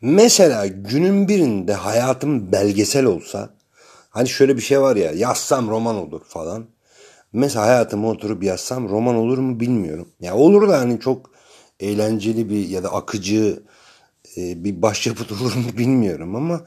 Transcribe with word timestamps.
Mesela 0.00 0.66
günün 0.66 1.28
birinde 1.28 1.74
hayatım 1.74 2.52
belgesel 2.52 3.04
olsa 3.04 3.50
hani 4.10 4.28
şöyle 4.28 4.56
bir 4.56 4.62
şey 4.62 4.80
var 4.80 4.96
ya 4.96 5.12
yazsam 5.12 5.68
roman 5.68 5.96
olur 5.96 6.20
falan. 6.24 6.66
Mesela 7.32 7.66
hayatımı 7.66 8.08
oturup 8.08 8.42
yazsam 8.42 8.88
roman 8.88 9.14
olur 9.14 9.38
mu 9.38 9.60
bilmiyorum. 9.60 10.08
Ya 10.20 10.36
olur 10.36 10.68
da 10.68 10.78
hani 10.78 11.00
çok 11.00 11.30
eğlenceli 11.80 12.50
bir 12.50 12.68
ya 12.68 12.82
da 12.82 12.92
akıcı 12.92 13.62
e, 14.36 14.64
bir 14.64 14.82
başyapıt 14.82 15.32
olur 15.42 15.54
mu 15.54 15.78
bilmiyorum 15.78 16.36
ama 16.36 16.60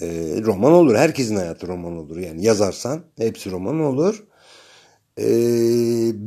e, 0.00 0.06
roman 0.44 0.72
olur. 0.72 0.96
Herkesin 0.96 1.36
hayatı 1.36 1.68
roman 1.68 1.96
olur. 1.96 2.16
Yani 2.16 2.44
yazarsan 2.44 3.00
hepsi 3.18 3.50
roman 3.50 3.80
olur. 3.80 4.24
E, 5.18 5.26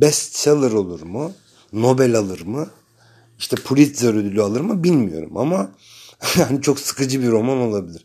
bestseller 0.00 0.72
olur 0.72 1.02
mu? 1.02 1.32
Nobel 1.72 2.16
alır 2.18 2.40
mı? 2.40 2.68
İşte 3.38 3.56
Pulitzer 3.56 4.14
ödülü 4.14 4.42
alır 4.42 4.60
mı 4.60 4.84
bilmiyorum 4.84 5.36
ama 5.36 5.70
yani 6.38 6.62
çok 6.62 6.80
sıkıcı 6.80 7.22
bir 7.22 7.30
roman 7.30 7.58
olabilir. 7.58 8.04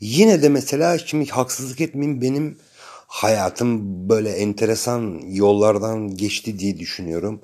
Yine 0.00 0.42
de 0.42 0.48
mesela 0.48 0.98
şimdi 0.98 1.30
haksızlık 1.30 1.80
etmeyeyim 1.80 2.20
benim 2.20 2.58
hayatım 3.06 4.08
böyle 4.08 4.30
enteresan 4.30 5.20
yollardan 5.26 6.16
geçti 6.16 6.58
diye 6.58 6.78
düşünüyorum. 6.78 7.40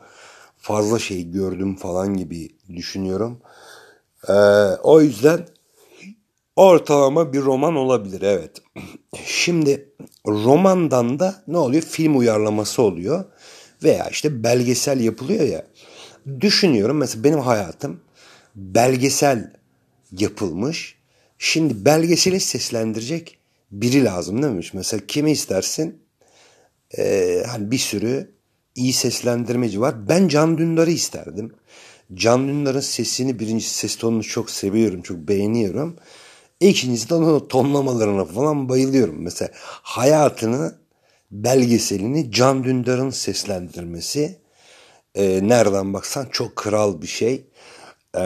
Fazla 0.58 0.98
şey 0.98 1.30
gördüm 1.30 1.76
falan 1.76 2.16
gibi 2.16 2.50
düşünüyorum. 2.76 3.40
Ee, 4.28 4.32
o 4.82 5.00
yüzden 5.00 5.46
ortalama 6.56 7.32
bir 7.32 7.40
roman 7.40 7.76
olabilir 7.76 8.22
evet. 8.22 8.62
Şimdi 9.24 9.88
romandan 10.26 11.18
da 11.18 11.42
ne 11.46 11.58
oluyor? 11.58 11.82
Film 11.82 12.18
uyarlaması 12.18 12.82
oluyor. 12.82 13.24
Veya 13.82 14.08
işte 14.08 14.44
belgesel 14.44 15.00
yapılıyor 15.00 15.44
ya. 15.44 15.66
Düşünüyorum 16.40 16.96
mesela 16.96 17.24
benim 17.24 17.38
hayatım 17.38 18.00
belgesel 18.54 19.52
yapılmış. 20.12 20.98
Şimdi 21.38 21.84
belgeseli 21.84 22.40
seslendirecek 22.40 23.38
biri 23.70 24.04
lazım 24.04 24.42
demiş. 24.42 24.74
Mesela 24.74 25.02
kimi 25.08 25.30
istersin? 25.30 26.02
Ee, 26.98 27.42
hani 27.46 27.70
bir 27.70 27.78
sürü 27.78 28.30
iyi 28.74 28.92
seslendirmeci 28.92 29.80
var. 29.80 30.08
Ben 30.08 30.28
Can 30.28 30.58
Dündar'ı 30.58 30.90
isterdim. 30.90 31.54
Can 32.14 32.48
Dündar'ın 32.48 32.80
sesini 32.80 33.38
birinci 33.38 33.68
ses 33.68 33.96
tonunu 33.96 34.22
çok 34.22 34.50
seviyorum, 34.50 35.02
çok 35.02 35.16
beğeniyorum. 35.16 35.96
İkincisi 36.60 37.10
de 37.10 37.14
onun 37.14 37.48
tonlamalarına 37.48 38.24
falan 38.24 38.68
bayılıyorum. 38.68 39.22
Mesela 39.22 39.50
hayatını, 39.82 40.74
belgeselini 41.30 42.32
Can 42.32 42.64
Dündar'ın 42.64 43.10
seslendirmesi 43.10 44.38
e, 45.14 45.48
nereden 45.48 45.94
baksan 45.94 46.26
çok 46.32 46.56
kral 46.56 47.02
bir 47.02 47.06
şey. 47.06 47.44
E, 48.18 48.24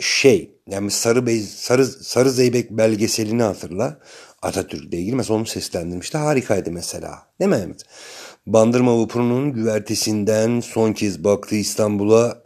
şey 0.00 0.54
yani 0.70 0.90
Sarı, 0.90 1.26
Bey, 1.26 1.40
Sarı, 1.40 1.86
Sarı 1.86 2.30
Zeybek 2.30 2.70
belgeselini 2.70 3.42
hatırla. 3.42 4.00
Atatürk'le 4.42 4.92
ilgili 4.92 5.16
mesela 5.16 5.38
onu 5.38 5.46
seslendirmişti. 5.46 6.18
Harikaydı 6.18 6.70
mesela. 6.70 7.26
Değil 7.40 7.50
mi? 7.50 7.74
Bandırma 8.46 9.00
vapurunun 9.00 9.52
güvertesinden 9.52 10.60
son 10.60 10.92
kez 10.92 11.24
baktı 11.24 11.54
İstanbul'a. 11.54 12.42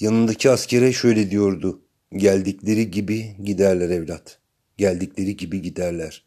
Yanındaki 0.00 0.50
askere 0.50 0.92
şöyle 0.92 1.30
diyordu. 1.30 1.80
Geldikleri 2.12 2.90
gibi 2.90 3.36
giderler 3.44 3.90
evlat. 3.90 4.38
Geldikleri 4.76 5.36
gibi 5.36 5.62
giderler. 5.62 6.24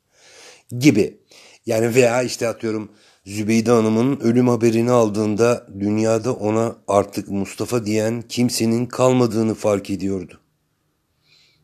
Gibi. 0.80 1.18
Yani 1.66 1.96
veya 1.96 2.24
işte 2.24 2.48
atıyorum 2.48 2.92
Zübeyde 3.28 3.72
Hanım'ın 3.72 4.20
ölüm 4.20 4.48
haberini 4.48 4.92
aldığında 4.92 5.68
dünyada 5.80 6.34
ona 6.34 6.76
artık 6.88 7.30
Mustafa 7.30 7.86
diyen 7.86 8.22
kimsenin 8.22 8.86
kalmadığını 8.86 9.56
fark 9.56 9.90
ediyordu. 9.90 10.40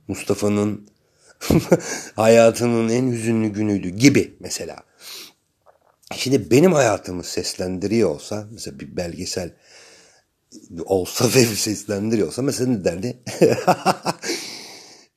Mustafa'nın 0.08 0.88
hayatının 2.16 2.90
en 2.90 3.12
hüzünlü 3.12 3.48
günüydü 3.48 3.90
gibi 3.90 4.38
mesela. 4.40 4.76
Şimdi 6.16 6.52
benim 6.52 6.74
hayatımı 6.74 7.24
seslendiriyor 7.24 8.10
olsa 8.10 8.48
mesela 8.52 8.80
bir 8.80 8.98
belgesel 8.98 9.54
olsa 10.86 11.26
ve 11.26 11.46
seslendiriyor 11.56 12.28
olsa 12.28 12.42
mesela 12.42 12.72
ne 12.72 12.84
derdi? 12.84 13.18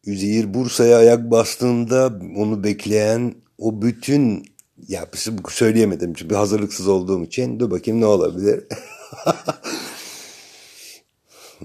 Üzeyir 0.04 0.54
Bursa'ya 0.54 0.98
ayak 0.98 1.30
bastığında 1.30 2.20
onu 2.36 2.64
bekleyen 2.64 3.34
o 3.58 3.82
bütün 3.82 4.55
ya 4.88 5.08
söyleyemedim 5.48 6.14
çünkü 6.14 6.34
hazırlıksız 6.34 6.88
olduğum 6.88 7.24
için 7.24 7.60
dur 7.60 7.70
bakayım 7.70 8.00
ne 8.00 8.06
olabilir? 8.06 8.64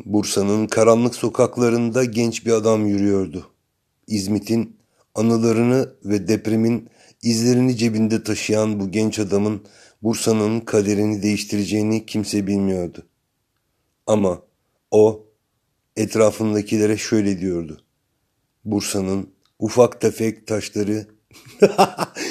Bursa'nın 0.06 0.68
karanlık 0.68 1.16
sokaklarında 1.16 2.04
genç 2.04 2.46
bir 2.46 2.52
adam 2.52 2.86
yürüyordu. 2.86 3.52
İzmit'in 4.08 4.78
anılarını 5.16 5.96
ve 6.06 6.28
depremin 6.28 6.90
izlerini 7.22 7.78
cebinde 7.78 8.24
taşıyan 8.24 8.80
bu 8.80 8.92
genç 8.92 9.20
adamın 9.20 9.62
Bursa'nın 10.04 10.60
kaderini 10.60 11.24
değiştireceğini 11.24 12.06
kimse 12.06 12.48
bilmiyordu. 12.48 13.08
Ama 14.08 14.42
o 14.92 15.26
etrafındakilere 15.96 16.98
şöyle 16.98 17.40
diyordu. 17.40 17.82
Bursa'nın 18.66 19.30
ufak 19.60 20.02
tefek 20.02 20.48
taşları 20.48 21.08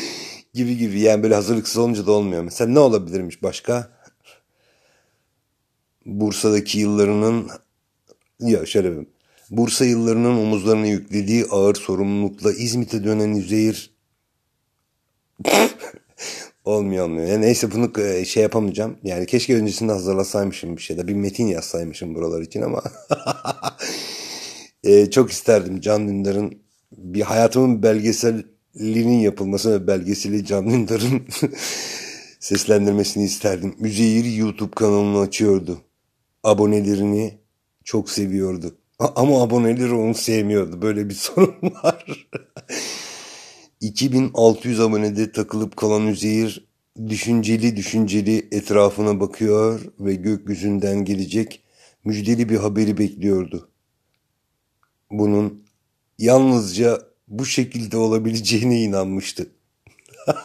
gibi 0.55 0.77
gibi 0.77 1.01
yani 1.01 1.23
böyle 1.23 1.35
hazırlıksız 1.35 1.77
olunca 1.77 2.07
da 2.07 2.13
olmuyor. 2.13 2.43
Mesela 2.43 2.71
ne 2.71 2.79
olabilirmiş 2.79 3.43
başka? 3.43 3.91
Bursa'daki 6.07 6.79
yıllarının 6.79 7.51
ya 8.41 8.67
şöyle 8.67 9.07
Bursa 9.51 9.85
yıllarının 9.85 10.37
omuzlarına 10.37 10.87
yüklediği 10.87 11.47
ağır 11.51 11.75
sorumlulukla 11.75 12.53
İzmit'e 12.53 13.05
dönen 13.05 13.35
Üzeyir 13.35 13.91
olmuyor 16.65 17.05
olmuyor. 17.05 17.27
Yani 17.27 17.41
neyse 17.41 17.73
bunu 17.73 18.03
e, 18.03 18.25
şey 18.25 18.43
yapamayacağım. 18.43 18.99
Yani 19.03 19.27
keşke 19.27 19.57
öncesinde 19.57 19.93
hazırlasaymışım 19.93 20.77
bir 20.77 20.83
şeyde. 20.83 21.09
Bir 21.09 21.15
metin 21.15 21.47
yazsaymışım 21.47 22.15
buralar 22.15 22.43
için 22.43 22.63
ama 22.63 22.83
e, 24.85 25.11
çok 25.11 25.31
isterdim 25.31 25.81
Can 25.81 26.09
Dündar'ın 26.09 26.63
bir 26.93 27.23
hayatımın 27.23 27.83
belgeselinin 28.75 29.21
yapılması 29.21 29.73
ve 29.73 29.87
belgeseli 29.87 30.45
Can 30.45 30.71
Dündar'ın 30.71 31.23
seslendirmesini 32.41 33.25
isterdim. 33.25 33.75
Üzeyir 33.81 34.25
YouTube 34.37 34.71
kanalını 34.71 35.21
açıyordu. 35.21 35.81
Abonelerini 36.45 37.39
çok 37.85 38.11
seviyordu. 38.11 38.77
Ama 38.99 39.43
aboneleri 39.43 39.93
onu 39.95 40.15
sevmiyordu. 40.15 40.83
Böyle 40.83 41.09
bir 41.09 41.15
sorun 41.15 41.63
var. 41.63 42.29
2600 43.81 44.81
abonede 44.81 45.33
takılıp 45.33 45.77
kalan 45.77 46.07
Üzeyir 46.07 46.69
düşünceli 47.09 47.77
düşünceli 47.77 48.49
etrafına 48.53 49.21
bakıyor 49.21 49.81
ve 50.01 50.15
gökyüzünden 50.15 51.05
gelecek 51.05 51.63
müjdeli 52.05 52.49
bir 52.49 52.57
haberi 52.57 52.99
bekliyordu. 52.99 53.69
Bunun 55.11 55.65
yalnızca 56.19 57.10
bu 57.31 57.47
şekilde 57.47 57.97
olabileceğine 57.97 58.83
inanmıştı. 58.83 59.47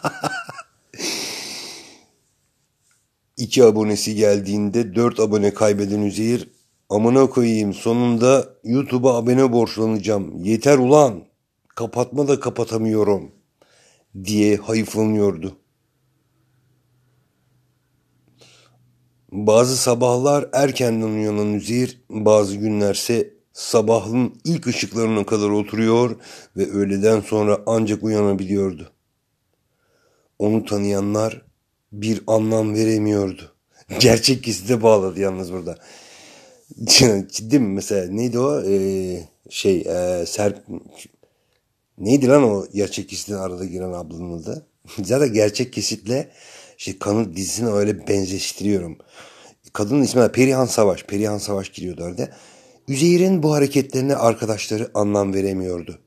İki 3.37 3.63
abonesi 3.63 4.15
geldiğinde 4.15 4.95
dört 4.95 5.19
abone 5.19 5.53
kaybeden 5.53 6.01
Üzeyir 6.01 6.55
Amına 6.89 7.29
koyayım 7.29 7.73
sonunda 7.73 8.49
YouTube'a 8.63 9.17
abone 9.17 9.51
borçlanacağım. 9.51 10.43
Yeter 10.43 10.77
ulan. 10.77 11.23
Kapatma 11.75 12.27
da 12.27 12.39
kapatamıyorum 12.39 13.31
diye 14.23 14.57
hayıflanıyordu. 14.57 15.57
Bazı 19.31 19.77
sabahlar 19.77 20.49
erkenden 20.53 21.07
uyanan 21.07 21.53
Üzeyir, 21.53 22.01
bazı 22.09 22.55
günlerse 22.55 23.33
sabahın 23.55 24.41
ilk 24.43 24.67
ışıklarına 24.67 25.25
kadar 25.25 25.49
oturuyor 25.49 26.15
ve 26.57 26.71
öğleden 26.71 27.21
sonra 27.21 27.61
ancak 27.65 28.03
uyanabiliyordu. 28.03 28.91
Onu 30.39 30.65
tanıyanlar 30.65 31.41
bir 31.91 32.21
anlam 32.27 32.73
veremiyordu. 32.73 33.55
Gerçek 33.99 34.43
gizli 34.43 34.83
bağladı 34.83 35.19
yalnız 35.19 35.53
burada. 35.53 35.77
Ciddi 37.31 37.59
mi 37.59 37.67
mesela 37.67 38.11
neydi 38.11 38.39
o 38.39 38.63
ee, 38.65 39.19
şey 39.49 39.77
e, 39.77 40.25
Serp 40.25 40.63
neydi 41.97 42.27
lan 42.27 42.43
o 42.43 42.67
gerçek 42.73 43.09
kesitin 43.09 43.33
arada 43.33 43.65
giren 43.65 43.91
ablanın 43.91 44.41
adı 44.41 44.65
zaten 45.03 45.33
gerçek 45.33 45.73
kesitle 45.73 46.31
işte 46.77 46.99
kanı 46.99 47.35
dizisini 47.35 47.69
öyle 47.69 48.07
benzeştiriyorum 48.07 48.97
kadının 49.73 50.01
ismi 50.01 50.21
de 50.21 50.31
Perihan 50.31 50.65
Savaş 50.65 51.03
Perihan 51.03 51.37
Savaş 51.37 51.69
giriyordu 51.69 52.03
orada 52.03 52.29
Üzeyir'in 52.87 53.43
bu 53.43 53.53
hareketlerine 53.53 54.15
arkadaşları 54.15 54.91
anlam 54.93 55.33
veremiyordu 55.33 55.99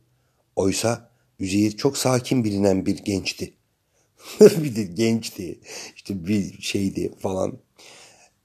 oysa 0.57 1.11
Üzeyir 1.39 1.77
çok 1.77 1.99
sakin 1.99 2.45
bilinen 2.45 2.87
bir 2.87 2.97
gençti 2.97 3.55
bir 4.41 4.77
de 4.77 4.83
gençti 4.83 5.59
işte 5.97 6.27
bir 6.27 6.63
şeydi 6.63 7.13
falan 7.19 7.59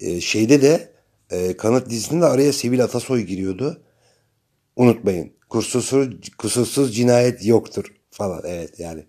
ee, 0.03 0.21
şeyde 0.21 0.61
de 0.61 0.93
e, 1.31 1.57
Kanıt 1.57 1.89
dizisinde 1.89 2.25
araya 2.25 2.53
Sevil 2.53 2.83
Atasoy 2.83 3.21
giriyordu. 3.21 3.83
Unutmayın. 4.75 5.33
kusursuz, 5.49 6.31
kusursuz 6.37 6.95
cinayet 6.95 7.45
yoktur 7.45 7.93
falan. 8.11 8.41
Evet 8.45 8.79
yani. 8.79 9.05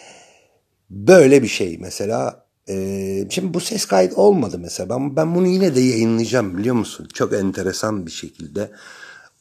Böyle 0.90 1.42
bir 1.42 1.48
şey 1.48 1.78
mesela. 1.78 2.47
Ee, 2.68 3.28
şimdi 3.30 3.54
bu 3.54 3.60
ses 3.60 3.84
kaydı 3.84 4.14
olmadı 4.14 4.58
mesela. 4.58 4.88
Ben, 4.90 5.16
ben 5.16 5.34
bunu 5.34 5.46
yine 5.46 5.74
de 5.74 5.80
yayınlayacağım 5.80 6.58
biliyor 6.58 6.74
musun? 6.74 7.08
Çok 7.14 7.32
enteresan 7.32 8.06
bir 8.06 8.10
şekilde 8.10 8.70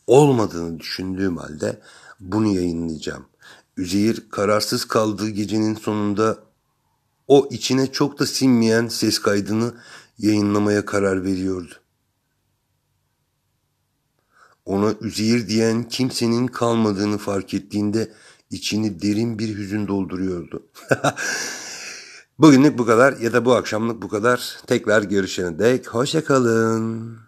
olmadığını 0.08 0.80
düşündüğüm 0.80 1.38
halde 1.38 1.80
bunu 2.20 2.48
yayınlayacağım. 2.48 3.26
Üzeyir 3.78 4.30
kararsız 4.30 4.86
kaldığı 4.86 5.30
gecenin 5.30 5.76
sonunda 5.76 6.38
o 7.28 7.48
içine 7.52 7.92
çok 7.92 8.20
da 8.20 8.26
sinmeyen 8.26 8.88
ses 8.88 9.20
kaydını 9.20 9.74
yayınlamaya 10.18 10.86
karar 10.86 11.24
veriyordu. 11.24 11.74
Ona 14.66 14.94
Üzeyir 15.02 15.48
diyen 15.48 15.84
kimsenin 15.84 16.48
kalmadığını 16.48 17.18
fark 17.18 17.54
ettiğinde 17.54 18.12
içini 18.52 19.02
derin 19.02 19.40
bir 19.40 19.58
hüzün 19.58 19.88
dolduruyordu. 19.88 20.68
Bugünlük 22.40 22.78
bu 22.78 22.86
kadar 22.86 23.18
ya 23.18 23.34
da 23.34 23.46
bu 23.46 23.56
akşamlık 23.56 24.02
bu 24.02 24.08
kadar. 24.08 24.58
Tekrar 24.68 25.04
görüşene 25.04 25.60
dek 25.60 25.88
hoşçakalın. 25.88 27.27